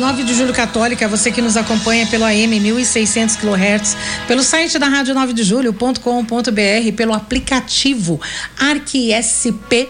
[0.00, 3.96] 9 de Julho Católica, você que nos acompanha pelo AM 1600 kHz,
[4.26, 8.18] pelo site da Rádio 9 de Julho.com.br, pelo aplicativo
[8.58, 9.88] ArquiSP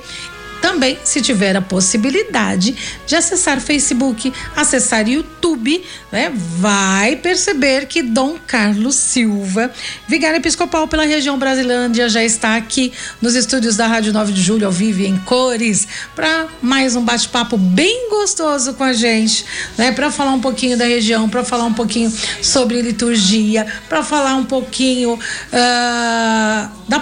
[0.61, 5.83] também, se tiver a possibilidade de acessar Facebook, acessar YouTube,
[6.13, 9.71] né, vai perceber que Dom Carlos Silva,
[10.07, 14.67] vigário episcopal pela região Brasilândia, já está aqui nos estúdios da Rádio 9 de Julho,
[14.67, 19.45] ao vivo em cores, para mais um bate-papo bem gostoso com a gente,
[19.79, 22.13] né, para falar um pouquinho da região, para falar um pouquinho
[22.43, 25.21] sobre liturgia, para falar um pouquinho uh,
[26.89, 26.99] da,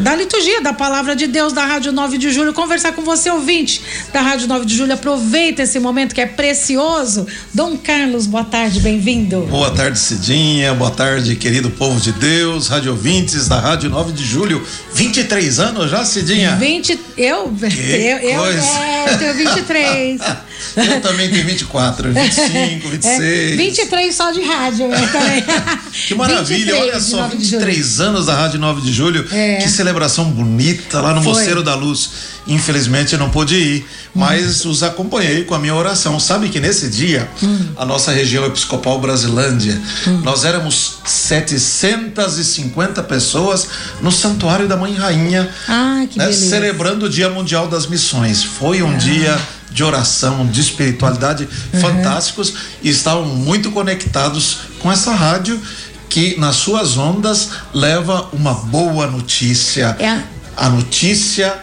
[0.00, 3.80] da liturgia, da palavra de Deus da Rádio 9 de Julho, conversar com você, ouvinte
[4.12, 4.94] da Rádio 9 de Julho.
[4.94, 7.26] Aproveita esse momento que é precioso.
[7.52, 9.40] Dom Carlos, boa tarde, bem-vindo.
[9.42, 10.72] Boa tarde, Cidinha.
[10.74, 14.64] Boa tarde, querido povo de Deus, rádio ouvintes da Rádio 9 de Julho.
[14.94, 16.56] 23 anos já, Cidinha?
[16.56, 16.98] 20.
[17.16, 17.52] Eu?
[17.52, 18.60] Que eu, eu, coisa.
[18.60, 20.20] é, eu tenho 23.
[20.76, 23.20] Eu também tenho 24, 25, 26.
[23.20, 25.44] É, 23 só de rádio, eu também.
[26.06, 27.60] Que maravilha, 23 olha só, 9 de julho.
[27.60, 29.28] 23 anos da Rádio 9 de Julho.
[29.30, 29.56] É.
[29.56, 31.32] Que celebração bonita lá no Foi.
[31.32, 32.10] Moceiro da Luz.
[32.46, 36.20] Infelizmente eu não pude ir, mas os acompanhei com a minha oração.
[36.20, 37.68] Sabe que nesse dia, Hum.
[37.76, 39.80] a nossa região episcopal Brasilândia,
[40.22, 43.66] nós éramos 750 pessoas
[44.00, 48.42] no Santuário da Mãe Rainha, Ah, né, celebrando o Dia Mundial das Missões.
[48.42, 49.38] Foi um dia
[49.70, 51.80] de oração, de espiritualidade Uhum.
[51.80, 55.60] fantásticos e estavam muito conectados com essa rádio
[56.08, 59.96] que nas suas ondas leva uma boa notícia.
[59.98, 60.22] É a-
[60.54, 61.54] A notícia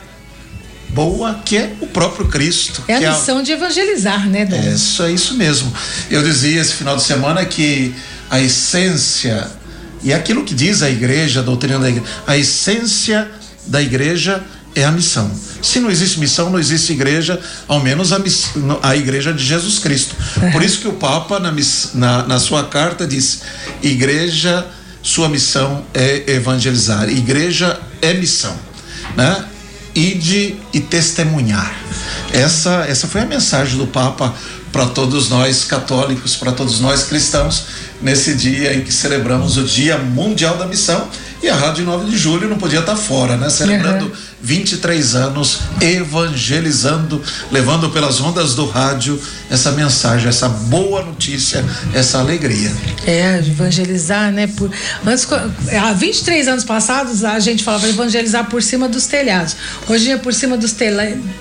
[0.90, 2.84] boa que é o próprio Cristo.
[2.88, 4.56] É a missão de evangelizar, né, Dom?
[4.58, 5.72] é isso, é isso mesmo.
[6.10, 7.94] Eu dizia esse final de semana que
[8.30, 9.50] a essência,
[10.04, 13.30] e é aquilo que diz a igreja, a doutrina da igreja, a essência
[13.66, 14.44] da igreja
[14.76, 15.30] é a missão.
[15.62, 18.50] Se não existe missão, não existe igreja, ao menos a, miss-
[18.82, 20.16] a igreja de Jesus Cristo.
[20.54, 23.42] Por isso que o Papa, na, miss- na, na sua carta, diz:
[23.82, 24.66] igreja,
[25.02, 27.10] sua missão é evangelizar.
[27.10, 28.56] Igreja é missão.
[29.18, 29.44] Né?
[30.00, 31.74] Ide e testemunhar.
[32.32, 34.34] Essa, essa foi a mensagem do Papa
[34.72, 37.66] para todos nós católicos, para todos nós cristãos,
[38.02, 41.08] nesse dia em que celebramos o Dia Mundial da Missão.
[41.42, 43.50] E a Rádio 9 de Julho não podia estar fora, né?
[43.50, 44.12] Celebrando Uhum.
[44.42, 47.22] 23 anos, evangelizando,
[47.52, 52.72] levando pelas ondas do rádio essa mensagem, essa boa notícia, essa alegria.
[53.08, 54.48] É, evangelizar, né?
[54.48, 54.70] Por,
[55.06, 55.28] antes,
[55.82, 59.56] há 23 anos passados, a gente falava evangelizar por cima dos telhados.
[59.88, 60.74] Hoje é por cima dos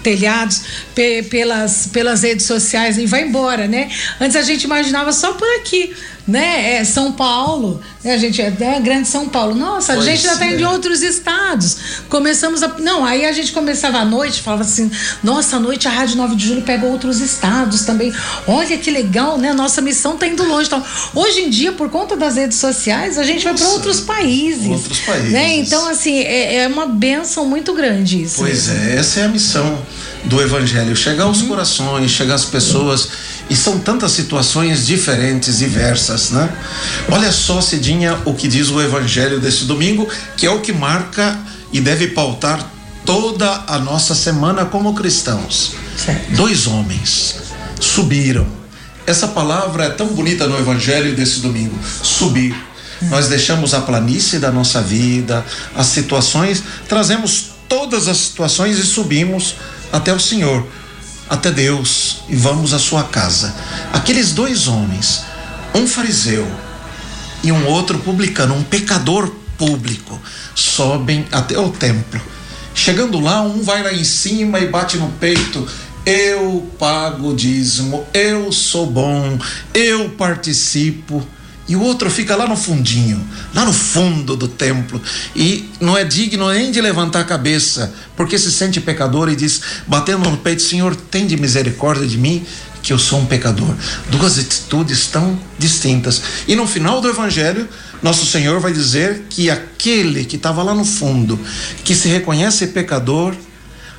[0.03, 0.61] telhados,
[0.95, 3.91] pe- pelas, pelas redes sociais e vai embora, né?
[4.21, 5.93] Antes a gente imaginava só por aqui,
[6.29, 6.77] né?
[6.77, 8.13] É São Paulo, né?
[8.13, 9.55] A gente é, é grande São Paulo.
[9.55, 10.61] Nossa, a Pois gente já está indo é.
[10.61, 11.79] em outros estados.
[12.11, 12.69] Começamos a.
[12.79, 14.91] Não, aí a gente começava à noite, falava assim:
[15.25, 18.13] nossa, à noite a Rádio 9 de Julho pega outros estados também.
[18.47, 19.55] Olha que legal, né?
[19.55, 20.67] Nossa missão tá indo longe.
[20.67, 20.85] Então,
[21.15, 24.69] hoje em dia, por conta das redes sociais, a gente vai para Nossa, outros países.
[24.69, 25.33] outros países.
[25.33, 25.57] Né?
[25.57, 28.37] Então, assim, é, é uma benção muito grande isso.
[28.37, 29.79] Pois é, essa é a missão
[30.25, 33.09] do Evangelho: chegar aos corações, chegar às pessoas.
[33.51, 36.49] E são tantas situações diferentes, diversas, né?
[37.11, 41.39] Olha só, Cidinha, o que diz o Evangelho desse domingo, que é o que marca
[41.73, 42.71] e deve pautar
[43.05, 45.75] toda a nossa semana como cristãos.
[45.97, 46.33] Certo.
[46.33, 47.37] Dois homens
[47.81, 48.47] subiram.
[49.07, 52.55] Essa palavra é tão bonita no Evangelho desse domingo: subir.
[53.03, 59.55] Nós deixamos a planície da nossa vida, as situações, trazemos todas as situações e subimos
[59.93, 60.67] até o Senhor,
[61.31, 63.55] até Deus e vamos à sua casa.
[63.93, 65.23] Aqueles dois homens,
[65.75, 66.47] um fariseu
[67.43, 70.21] e um outro publicano, um pecador público,
[70.55, 72.21] sobem até o templo.
[72.75, 75.67] Chegando lá, um vai lá em cima e bate no peito.
[76.07, 79.39] Eu pago o dízimo, eu sou bom,
[79.75, 81.27] eu participo.
[81.69, 83.23] E o outro fica lá no fundinho,
[83.53, 85.03] lá no fundo do templo,
[85.37, 89.61] e não é digno nem de levantar a cabeça, porque se sente pecador e diz,
[89.87, 92.43] batendo no peito: Senhor, tem de misericórdia de mim,
[92.83, 93.75] que eu sou um pecador.
[94.11, 96.23] Duas atitudes tão distintas.
[96.47, 97.69] E no final do evangelho,
[98.03, 101.39] nosso Senhor vai dizer que aquele que estava lá no fundo,
[101.85, 103.35] que se reconhece pecador,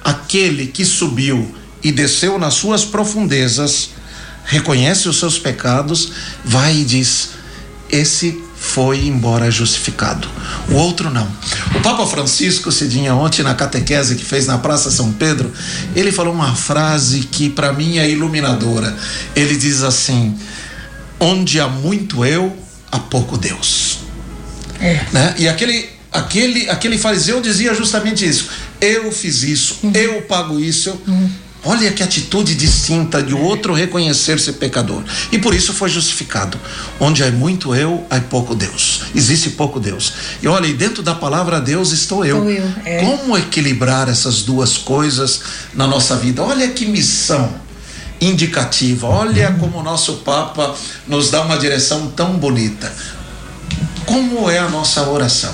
[0.03, 3.91] aquele que subiu e desceu nas suas profundezas,
[4.45, 6.11] reconhece os seus pecados,
[6.43, 7.29] vai e diz:
[7.89, 10.27] esse foi embora justificado.
[10.69, 11.27] O outro não.
[11.75, 15.51] O Papa Francisco Cidinha ontem na catequese que fez na Praça São Pedro,
[15.95, 18.95] ele falou uma frase que para mim é iluminadora.
[19.35, 20.37] Ele diz assim:
[21.19, 22.55] onde há muito eu,
[22.91, 23.99] há pouco Deus.
[24.79, 25.05] É.
[25.11, 25.35] Né?
[25.37, 28.49] E aquele aquele aquele fariseu dizia justamente isso.
[28.81, 29.91] Eu fiz isso, uhum.
[29.93, 30.99] eu pago isso.
[31.07, 31.29] Uhum.
[31.63, 35.03] Olha que atitude distinta de outro reconhecer-se pecador.
[35.29, 36.57] E por isso foi justificado.
[36.99, 39.01] Onde há muito eu, há pouco Deus.
[39.13, 40.13] Existe pouco Deus.
[40.41, 42.49] E olha, e dentro da palavra Deus estou eu.
[42.49, 42.99] Estou eu é.
[43.03, 45.41] Como equilibrar essas duas coisas
[45.73, 46.41] na nossa vida?
[46.41, 47.53] Olha que missão
[48.21, 49.07] indicativa.
[49.07, 50.73] Olha como o nosso Papa
[51.07, 52.91] nos dá uma direção tão bonita.
[54.05, 55.53] Como é a nossa oração?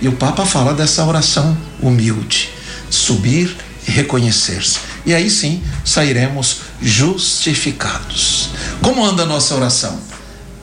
[0.00, 2.50] E o Papa fala dessa oração humilde.
[2.90, 3.56] Subir
[3.86, 8.50] e reconhecer-se e aí sim sairemos justificados.
[8.82, 9.98] Como anda a nossa oração?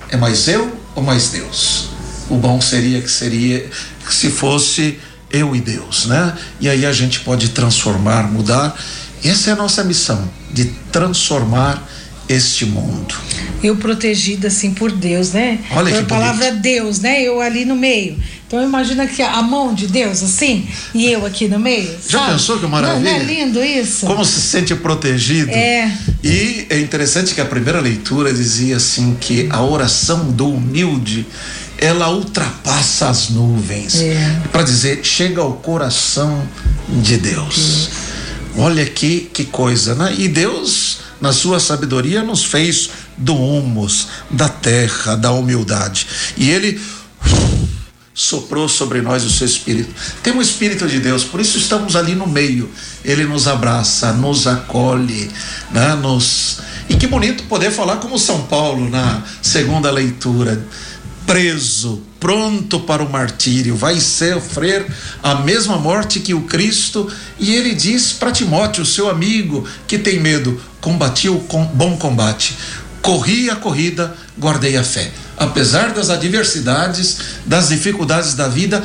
[0.08, 1.88] É mais eu ou mais Deus?
[2.30, 3.68] O bom seria que seria
[4.08, 5.00] se fosse
[5.32, 6.38] eu e Deus, né?
[6.60, 8.80] E aí a gente pode transformar, mudar.
[9.24, 11.84] Essa é a nossa missão, de transformar
[12.28, 13.16] este mundo.
[13.64, 15.60] Eu protegida assim por Deus, né?
[15.72, 16.62] Olha por que a palavra bonito.
[16.62, 17.22] Deus, né?
[17.22, 18.18] Eu ali no meio.
[18.48, 21.90] Então imagina que a mão de Deus assim e eu aqui no meio.
[22.08, 22.32] Já sabe?
[22.34, 23.12] pensou que maravilha?
[23.12, 24.06] Não, não é lindo isso?
[24.06, 25.52] Como se sente protegido.
[25.52, 25.92] É.
[26.24, 31.26] E é interessante que a primeira leitura dizia assim que a oração do humilde
[31.78, 34.02] ela ultrapassa as nuvens.
[34.02, 34.42] É.
[34.52, 36.48] Para dizer, chega ao coração
[36.88, 37.90] de Deus.
[38.58, 40.16] Olha que, que coisa, né?
[40.18, 46.08] E Deus, na sua sabedoria, nos fez do humus, da terra, da humildade.
[46.38, 46.80] E Ele
[48.14, 49.94] soprou sobre nós o seu espírito.
[50.24, 52.70] Tem um espírito de Deus, por isso estamos ali no meio.
[53.04, 55.30] Ele nos abraça, nos acolhe,
[55.72, 55.96] né?
[55.96, 60.64] Nos e que bonito poder falar como São Paulo na segunda leitura,
[61.26, 64.86] preso, pronto para o martírio, vai sofrer
[65.24, 70.20] a mesma morte que o Cristo, e ele diz para Timóteo, seu amigo, que tem
[70.20, 71.40] medo, combati o
[71.74, 72.56] bom combate,
[73.02, 75.12] corri a corrida, guardei a fé.
[75.38, 78.84] Apesar das adversidades, das dificuldades da vida,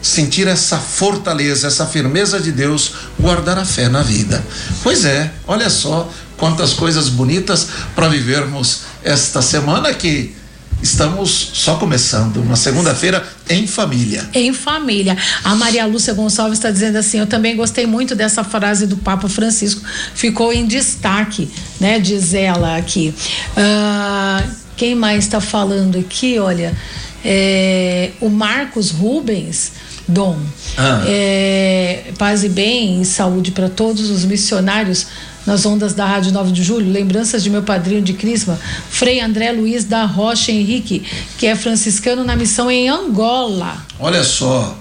[0.00, 4.44] sentir essa fortaleza, essa firmeza de Deus, guardar a fé na vida.
[4.82, 10.34] Pois é, olha só quantas coisas bonitas para vivermos esta semana que
[10.82, 14.28] Estamos só começando, uma segunda-feira em família.
[14.34, 15.16] Em família.
[15.44, 19.28] A Maria Lúcia Gonçalves está dizendo assim: eu também gostei muito dessa frase do Papa
[19.28, 19.80] Francisco,
[20.12, 21.48] ficou em destaque,
[21.80, 22.00] né?
[22.00, 23.14] Diz ela aqui.
[23.56, 26.40] Uh, quem mais está falando aqui?
[26.40, 26.76] Olha,
[27.24, 29.72] é, o Marcos Rubens.
[30.08, 30.36] Dom,
[30.76, 31.04] ah.
[31.06, 35.06] é, paz e bem e saúde para todos os missionários
[35.46, 36.90] nas ondas da Rádio 9 de Julho.
[36.90, 38.58] Lembranças de meu padrinho de Crisma,
[38.90, 41.04] Frei André Luiz da Rocha Henrique,
[41.38, 43.84] que é franciscano na missão em Angola.
[43.98, 44.78] Olha só,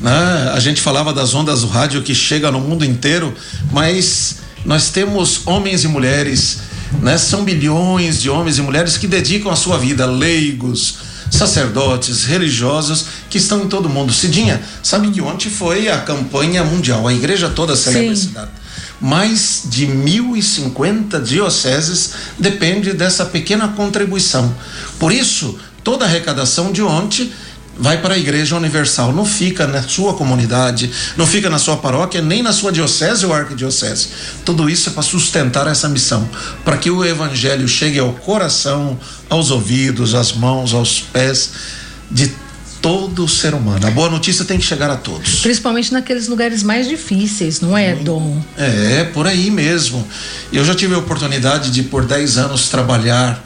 [0.00, 0.50] né?
[0.52, 3.34] a gente falava das ondas do rádio que chega no mundo inteiro,
[3.72, 6.58] mas nós temos homens e mulheres
[7.00, 7.18] né?
[7.18, 10.96] São milhões de homens e mulheres que dedicam a sua vida, leigos,
[11.30, 14.12] sacerdotes, religiosos que estão em todo o mundo.
[14.12, 18.65] Cidinha, sabe que ontem foi a campanha mundial, a igreja toda celebra esse data.
[19.00, 24.54] Mais de 1.050 dioceses depende dessa pequena contribuição.
[24.98, 27.30] Por isso, toda a arrecadação de ontem
[27.78, 32.22] vai para a Igreja Universal, não fica na sua comunidade, não fica na sua paróquia,
[32.22, 34.08] nem na sua diocese ou arquidiocese.
[34.44, 36.28] Tudo isso é para sustentar essa missão,
[36.64, 38.98] para que o evangelho chegue ao coração,
[39.28, 41.50] aos ouvidos, às mãos, aos pés
[42.10, 42.32] de
[42.80, 43.86] todo ser humano.
[43.86, 45.40] A boa notícia tem que chegar a todos.
[45.40, 48.42] Principalmente naqueles lugares mais difíceis, não é, Dom?
[48.56, 50.06] É, por aí mesmo.
[50.52, 53.42] Eu já tive a oportunidade de por 10 anos trabalhar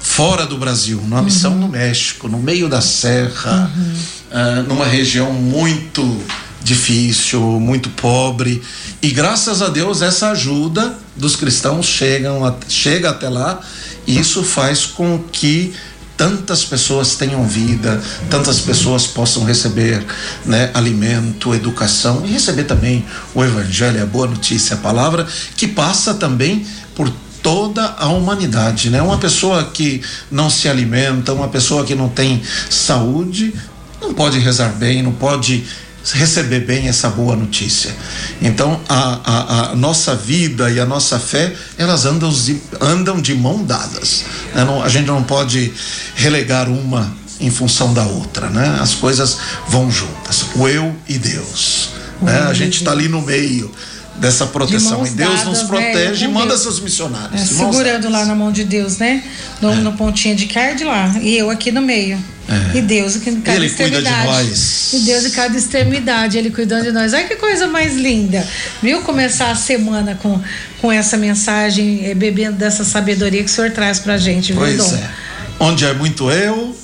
[0.00, 1.24] fora do Brasil, numa uhum.
[1.24, 3.94] missão no México, no meio da serra, uhum.
[4.30, 6.22] uh, numa região muito
[6.62, 8.62] difícil, muito pobre.
[9.00, 13.60] E graças a Deus essa ajuda dos cristãos chegam a, chega até lá
[14.06, 15.74] e isso faz com que
[16.16, 20.04] tantas pessoas tenham vida, tantas pessoas possam receber
[20.44, 23.04] né, alimento, educação e receber também
[23.34, 27.10] o evangelho, a boa notícia, a palavra que passa também por
[27.42, 29.02] toda a humanidade, né?
[29.02, 33.52] Uma pessoa que não se alimenta, uma pessoa que não tem saúde,
[34.00, 35.64] não pode rezar bem, não pode
[36.12, 37.94] receber bem essa boa notícia.
[38.42, 43.34] Então, a, a, a nossa vida e a nossa fé, elas andam de, andam de
[43.34, 44.24] mão dadas.
[44.54, 44.64] Né?
[44.64, 45.72] Não, a gente não pode
[46.14, 48.78] relegar uma em função da outra, né?
[48.80, 50.44] As coisas vão juntas.
[50.54, 51.90] O eu e Deus.
[52.22, 52.38] Né?
[52.48, 53.70] A gente está ali no meio
[54.16, 54.98] dessa proteção.
[54.98, 56.62] mãos E Deus dadas, nos né, protege e com manda Deus.
[56.62, 57.40] seus missionários.
[57.40, 58.12] É, de segurando dadas.
[58.12, 59.22] lá na mão de Deus, né?
[59.60, 61.14] No, no pontinho de card lá.
[61.20, 62.18] E eu aqui no meio.
[62.46, 62.76] É.
[62.78, 64.26] E Deus aqui em cada Ele cuida de extremidade.
[64.48, 64.90] nós.
[64.92, 67.12] E Deus em cada extremidade, Ele cuidando de nós.
[67.14, 68.46] Olha que coisa mais linda.
[68.82, 69.00] Viu?
[69.02, 70.38] Começar a semana com,
[70.80, 74.76] com essa mensagem, eh, bebendo dessa sabedoria que o Senhor traz pra gente, viu, Pois
[74.76, 74.94] Dom?
[74.96, 75.10] é.
[75.58, 76.76] Onde é muito eu,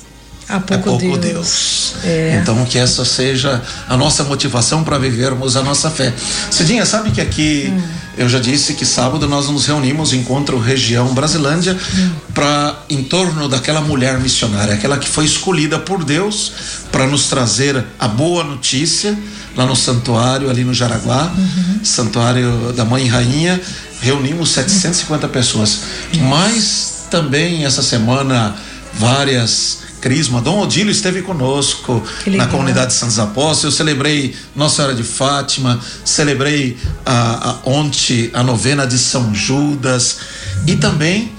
[0.51, 1.21] Há é pouco, pouco Deus.
[1.33, 1.93] Deus.
[2.03, 2.39] É.
[2.41, 6.13] Então que essa seja a nossa motivação para vivermos a nossa fé.
[6.49, 7.81] Cidinha, sabe que aqui Hum.
[8.17, 12.09] eu já disse que sábado nós nos reunimos encontro região Brasilândia Hum.
[12.33, 16.51] para em torno daquela mulher missionária, aquela que foi escolhida por Deus
[16.91, 19.17] para nos trazer a boa notícia
[19.55, 21.79] lá no santuário ali no Jaraguá, Uhum.
[21.83, 23.59] santuário da Mãe Rainha,
[24.01, 25.79] reunimos 750 pessoas.
[26.29, 28.55] Mas também essa semana
[28.93, 33.63] várias Crisma, Dom Odílio esteve conosco na comunidade Santos Apóstolos.
[33.63, 40.17] Eu celebrei Nossa Senhora de Fátima, celebrei a, a, ontem a novena de São Judas.
[40.65, 41.31] E também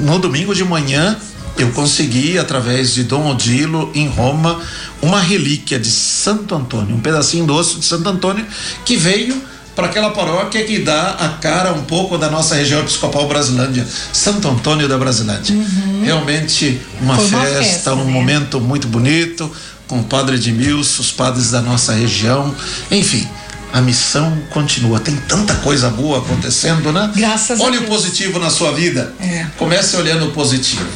[0.00, 1.16] no domingo de manhã
[1.58, 4.60] eu consegui, através de Dom Odilo, em Roma,
[5.00, 8.44] uma relíquia de Santo Antônio, um pedacinho do osso de Santo Antônio
[8.84, 9.40] que veio
[9.76, 14.48] para aquela paróquia que dá a cara um pouco da nossa região episcopal Brasilândia, Santo
[14.48, 15.54] Antônio da Brasilândia.
[16.02, 18.10] Realmente uma festa, festa, um né?
[18.10, 19.52] momento muito bonito
[19.86, 22.52] com o padre Edmilson, os padres da nossa região,
[22.90, 23.28] enfim.
[23.72, 24.98] A missão continua.
[24.98, 27.12] Tem tanta coisa boa acontecendo, né?
[27.14, 27.92] Graças a Olhe o Deus.
[27.92, 29.12] positivo na sua vida.
[29.20, 29.46] É.
[29.58, 30.86] Comece olhando o positivo,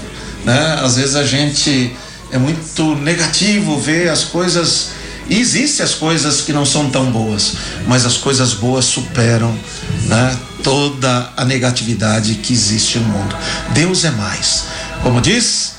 [0.44, 0.78] né?
[0.82, 1.94] Às vezes a gente
[2.32, 4.92] é muito negativo ver as coisas
[5.30, 7.54] e existem as coisas que não são tão boas,
[7.87, 9.56] mas as coisas boas superam,
[10.06, 10.37] né?
[10.64, 13.37] Toda a negatividade que existe no mundo.
[13.72, 14.64] Deus é mais.
[15.04, 15.76] Como diz,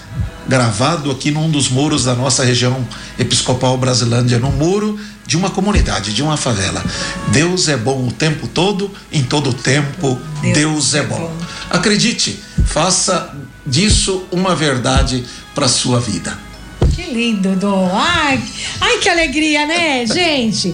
[0.47, 2.87] gravado aqui num dos muros da nossa região
[3.19, 6.81] episcopal Brasilândia, no muro de uma comunidade, de uma favela.
[7.27, 11.17] Deus é bom o tempo todo, em todo o tempo, Deus, Deus é é bom.
[11.17, 11.37] bom.
[11.69, 13.35] Acredite, faça
[13.67, 16.50] disso uma verdade para sua vida.
[16.95, 17.89] Que lindo, Dom.
[17.93, 18.41] Ai,
[18.79, 20.73] ai, que alegria, né, gente?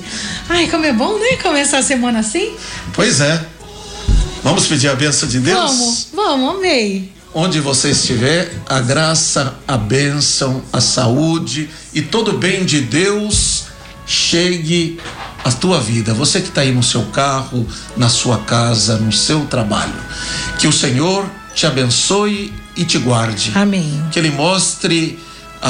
[0.50, 1.38] Ai, como é bom, né?
[1.41, 2.53] Começar a semana assim.
[2.93, 3.45] Pois é.
[4.43, 5.57] Vamos pedir a bênção de Deus?
[5.57, 7.12] Vamos, vamos, amei.
[7.33, 13.65] Onde você estiver, a graça, a bênção, a saúde e todo o bem de Deus
[14.05, 15.00] chegue
[15.43, 16.13] à tua vida.
[16.13, 19.93] Você que está aí no seu carro, na sua casa, no seu trabalho.
[20.57, 23.51] Que o Senhor te abençoe e te guarde.
[23.53, 24.01] Amém.
[24.12, 25.19] Que Ele mostre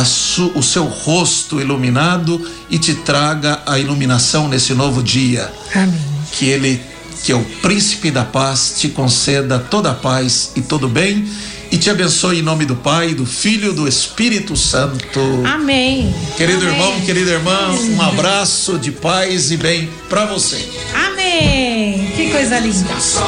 [0.03, 5.51] su, o seu rosto iluminado e te traga a iluminação nesse novo dia.
[5.73, 5.99] Amém.
[6.31, 6.81] Que ele,
[7.23, 11.25] que é o príncipe da paz, te conceda toda a paz e todo bem
[11.71, 15.19] e te abençoe em nome do Pai, do Filho e do Espírito Santo.
[15.45, 16.13] Amém.
[16.35, 16.73] Querido Amém.
[16.73, 20.67] irmão, querida irmã, um abraço de paz e bem para você.
[20.93, 22.11] Amém.
[22.15, 22.99] Que coisa linda.
[22.99, 23.21] Só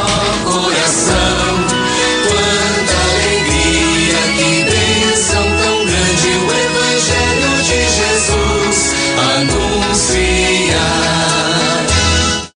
[0.44, 1.68] coração,
[2.28, 4.69] quanta alegria que